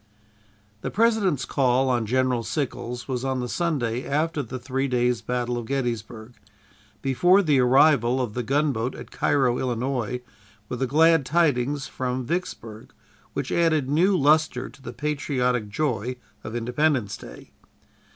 The 0.81 0.89
President's 0.89 1.45
call 1.45 1.87
on 1.87 2.07
General 2.07 2.41
Sickles 2.41 3.07
was 3.07 3.23
on 3.23 3.39
the 3.39 3.47
Sunday 3.47 4.03
after 4.03 4.41
the 4.41 4.57
three 4.57 4.87
days' 4.87 5.21
battle 5.21 5.59
of 5.59 5.67
Gettysburg, 5.67 6.33
before 7.03 7.43
the 7.43 7.59
arrival 7.59 8.19
of 8.19 8.33
the 8.33 8.41
gunboat 8.41 8.95
at 8.95 9.11
Cairo, 9.11 9.59
Illinois, 9.59 10.21
with 10.69 10.79
the 10.79 10.87
glad 10.87 11.23
tidings 11.23 11.85
from 11.85 12.25
Vicksburg, 12.25 12.93
which 13.33 13.51
added 13.51 13.91
new 13.91 14.17
luster 14.17 14.69
to 14.69 14.81
the 14.81 14.91
patriotic 14.91 15.69
joy 15.69 16.15
of 16.43 16.55
Independence 16.55 17.15
Day. 17.15 17.51